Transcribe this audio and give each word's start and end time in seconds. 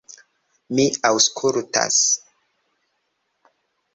Mi 0.77 0.85
aŭskultas. 1.09 1.99